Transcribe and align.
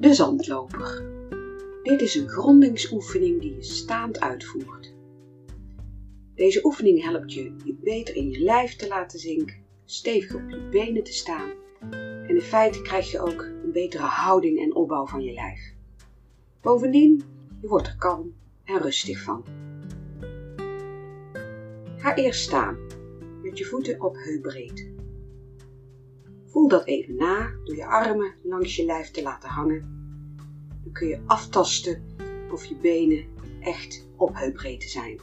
De 0.00 0.14
zandloper. 0.14 1.04
Dit 1.82 2.00
is 2.00 2.14
een 2.14 2.28
grondingsoefening 2.28 3.40
die 3.40 3.54
je 3.54 3.62
staand 3.62 4.20
uitvoert. 4.20 4.94
Deze 6.34 6.64
oefening 6.64 7.02
helpt 7.02 7.32
je 7.32 7.54
je 7.64 7.74
beter 7.82 8.16
in 8.16 8.30
je 8.30 8.38
lijf 8.38 8.76
te 8.76 8.88
laten 8.88 9.18
zinken, 9.18 9.56
stevig 9.84 10.34
op 10.34 10.50
je 10.50 10.68
benen 10.70 11.04
te 11.04 11.12
staan 11.12 11.50
en 11.90 12.28
in 12.28 12.40
feite 12.40 12.82
krijg 12.82 13.10
je 13.10 13.20
ook 13.20 13.42
een 13.42 13.72
betere 13.72 14.02
houding 14.02 14.58
en 14.58 14.74
opbouw 14.74 15.06
van 15.06 15.22
je 15.22 15.32
lijf. 15.32 15.74
Bovendien, 16.60 17.22
je 17.60 17.68
wordt 17.68 17.86
er 17.86 17.96
kalm 17.96 18.34
en 18.64 18.78
rustig 18.78 19.22
van. 19.22 19.44
Ga 21.96 22.14
eerst 22.14 22.42
staan 22.42 22.78
met 23.42 23.58
je 23.58 23.64
voeten 23.64 24.00
op 24.00 24.16
heupbreedte. 24.16 24.98
Voel 26.46 26.68
dat 26.68 26.86
even 26.86 27.16
na 27.16 27.52
door 27.64 27.76
je 27.76 27.86
armen 27.86 28.34
langs 28.42 28.76
je 28.76 28.84
lijf 28.84 29.10
te 29.10 29.22
laten 29.22 29.48
hangen. 29.48 29.99
Kun 30.92 31.08
je 31.08 31.20
aftasten 31.26 32.02
of 32.52 32.64
je 32.64 32.76
benen 32.76 33.24
echt 33.60 34.08
op 34.16 34.34
heupbreedte 34.34 34.88
zijn. 34.88 35.20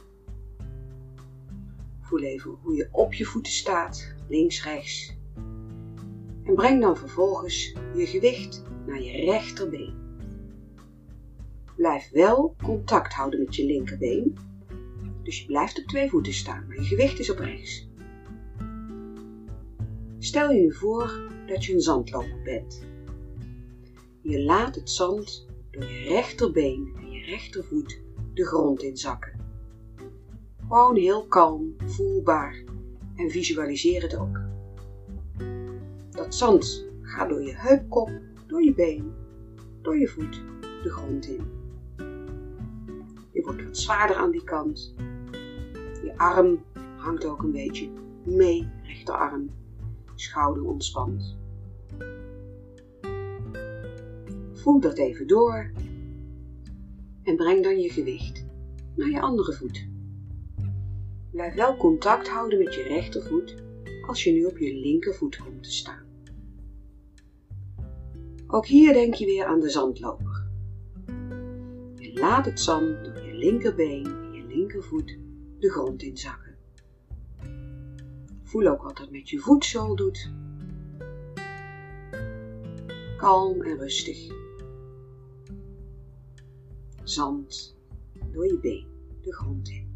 Voel 2.00 2.22
even 2.22 2.58
hoe 2.62 2.74
je 2.74 2.88
op 2.92 3.12
je 3.12 3.24
voeten 3.24 3.52
staat, 3.52 4.14
links, 4.28 4.64
rechts. 4.64 5.16
En 6.44 6.54
breng 6.54 6.80
dan 6.80 6.96
vervolgens 6.96 7.74
je 7.94 8.06
gewicht 8.06 8.62
naar 8.86 9.02
je 9.02 9.24
rechterbeen. 9.24 9.94
Blijf 11.76 12.10
wel 12.10 12.54
contact 12.62 13.12
houden 13.12 13.40
met 13.40 13.56
je 13.56 13.64
linkerbeen. 13.64 14.38
Dus 15.22 15.40
je 15.40 15.46
blijft 15.46 15.78
op 15.78 15.84
twee 15.84 16.08
voeten 16.08 16.32
staan, 16.32 16.66
maar 16.66 16.76
je 16.76 16.84
gewicht 16.84 17.18
is 17.18 17.30
op 17.30 17.38
rechts. 17.38 17.88
Stel 20.18 20.50
je 20.50 20.60
nu 20.60 20.74
voor 20.74 21.30
dat 21.46 21.64
je 21.64 21.72
een 21.72 21.80
zandloper 21.80 22.42
bent. 22.44 22.86
Je 24.22 24.42
laat 24.42 24.74
het 24.74 24.90
zand 24.90 25.47
je 25.80 26.08
rechterbeen 26.08 26.92
en 26.96 27.10
je 27.10 27.24
rechtervoet 27.24 28.00
de 28.34 28.46
grond 28.46 28.82
inzakken. 28.82 29.32
Gewoon 30.68 30.96
heel 30.96 31.26
kalm, 31.26 31.74
voelbaar 31.84 32.62
en 33.16 33.30
visualiseer 33.30 34.02
het 34.02 34.16
ook. 34.16 34.40
Dat 36.10 36.34
zand 36.34 36.86
gaat 37.02 37.28
door 37.28 37.42
je 37.42 37.54
heupkop, 37.56 38.10
door 38.46 38.62
je 38.62 38.74
been, 38.74 39.12
door 39.82 39.98
je 39.98 40.08
voet 40.08 40.42
de 40.82 40.90
grond 40.90 41.26
in. 41.26 41.50
Je 43.32 43.42
wordt 43.42 43.64
wat 43.64 43.78
zwaarder 43.78 44.16
aan 44.16 44.30
die 44.30 44.44
kant. 44.44 44.94
Je 46.02 46.12
arm 46.16 46.62
hangt 46.96 47.24
ook 47.24 47.42
een 47.42 47.52
beetje 47.52 47.88
mee, 48.24 48.68
rechterarm 48.82 49.50
schouder 50.14 50.64
ontspant. 50.64 51.36
Voel 54.68 54.80
dat 54.80 54.98
even 54.98 55.26
door 55.26 55.70
en 57.22 57.36
breng 57.36 57.62
dan 57.62 57.80
je 57.80 57.90
gewicht 57.90 58.44
naar 58.96 59.08
je 59.08 59.20
andere 59.20 59.52
voet. 59.52 59.88
Blijf 61.30 61.54
wel 61.54 61.76
contact 61.76 62.28
houden 62.28 62.58
met 62.58 62.74
je 62.74 62.82
rechtervoet 62.82 63.54
als 64.06 64.24
je 64.24 64.32
nu 64.32 64.44
op 64.44 64.58
je 64.58 64.74
linkervoet 64.74 65.36
komt 65.36 65.62
te 65.62 65.72
staan. 65.72 66.02
Ook 68.46 68.66
hier 68.66 68.92
denk 68.92 69.14
je 69.14 69.26
weer 69.26 69.44
aan 69.44 69.60
de 69.60 69.70
zandloper. 69.70 70.46
Je 71.94 72.10
laat 72.14 72.44
het 72.44 72.60
zand 72.60 73.04
door 73.04 73.24
je 73.24 73.34
linkerbeen 73.34 74.06
en 74.06 74.32
je 74.32 74.44
linkervoet 74.46 75.18
de 75.58 75.70
grond 75.70 76.02
inzakken. 76.02 76.56
Voel 78.42 78.66
ook 78.66 78.82
wat 78.82 78.96
dat 78.96 79.10
met 79.10 79.28
je 79.28 79.38
voetzool 79.38 79.96
doet. 79.96 80.30
Kalm 83.16 83.62
en 83.62 83.78
rustig. 83.78 84.46
Zand 87.08 87.76
door 88.32 88.46
je 88.46 88.58
been 88.58 88.86
de 89.22 89.34
grond 89.34 89.68
in. 89.68 89.86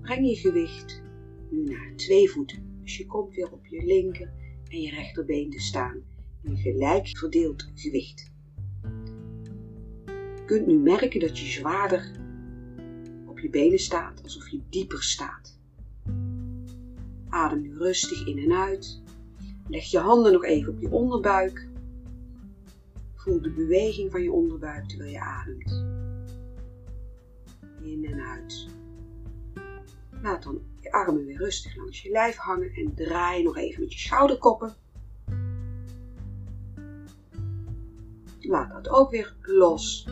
Breng 0.00 0.28
je 0.28 0.36
gewicht 0.36 1.02
nu 1.50 1.64
naar 1.64 1.92
twee 1.96 2.30
voeten. 2.30 2.78
Dus 2.82 2.96
je 2.96 3.06
komt 3.06 3.34
weer 3.34 3.52
op 3.52 3.66
je 3.66 3.84
linker 3.84 4.32
en 4.68 4.80
je 4.80 4.90
rechterbeen 4.90 5.50
te 5.50 5.60
staan 5.60 6.02
in 6.42 6.56
gelijk 6.56 7.08
verdeeld 7.08 7.70
gewicht. 7.74 8.32
Je 10.06 10.42
kunt 10.46 10.66
nu 10.66 10.78
merken 10.78 11.20
dat 11.20 11.38
je 11.38 11.46
zwaarder 11.46 12.10
op 13.26 13.38
je 13.38 13.50
benen 13.50 13.78
staat, 13.78 14.22
alsof 14.22 14.48
je 14.48 14.60
dieper 14.68 15.02
staat. 15.02 15.58
Adem 17.28 17.60
nu 17.60 17.76
rustig 17.76 18.26
in 18.26 18.38
en 18.38 18.52
uit. 18.52 19.02
Leg 19.68 19.84
je 19.84 19.98
handen 19.98 20.32
nog 20.32 20.44
even 20.44 20.72
op 20.72 20.80
je 20.80 20.90
onderbuik. 20.90 21.68
Voel 23.26 23.40
de 23.40 23.50
beweging 23.50 24.10
van 24.10 24.22
je 24.22 24.32
onderbuik 24.32 24.88
terwijl 24.88 25.10
je 25.10 25.20
ademt. 25.20 25.70
In 27.82 28.04
en 28.04 28.20
uit. 28.20 28.66
Laat 30.22 30.42
dan 30.42 30.62
je 30.80 30.92
armen 30.92 31.24
weer 31.24 31.36
rustig 31.36 31.76
langs 31.76 32.02
je 32.02 32.10
lijf 32.10 32.36
hangen 32.36 32.72
en 32.72 32.94
draai 32.94 33.42
nog 33.42 33.56
even 33.56 33.80
met 33.80 33.92
je 33.92 33.98
schouderkoppen. 33.98 34.74
Laat 38.40 38.70
dat 38.70 38.88
ook 38.88 39.10
weer 39.10 39.34
los. 39.40 40.08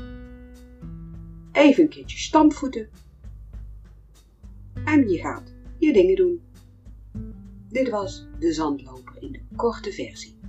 Even 1.53 1.83
een 1.83 1.89
keertje 1.89 2.19
stampvoeten. 2.19 2.89
En 4.85 5.09
je 5.09 5.19
gaat 5.19 5.55
je 5.79 5.93
dingen 5.93 6.17
doen. 6.17 6.43
Dit 7.69 7.89
was 7.89 8.27
de 8.39 8.53
zandloper 8.53 9.23
in 9.23 9.33
de 9.33 9.41
korte 9.57 9.93
versie. 9.93 10.44